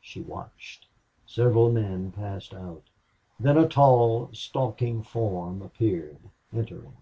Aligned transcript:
She 0.00 0.22
watched. 0.22 0.86
Several 1.26 1.70
men 1.70 2.10
passed 2.10 2.54
out. 2.54 2.84
Then 3.38 3.58
a 3.58 3.68
tall, 3.68 4.30
stalking 4.32 5.02
form 5.02 5.60
appeared, 5.60 6.20
entering. 6.54 6.96